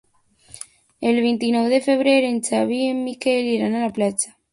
[1.09, 4.35] El vint-i-nou de febrer en Xavi i en Miquel iran a la platja.